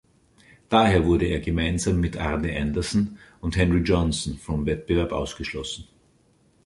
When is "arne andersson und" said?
2.17-3.55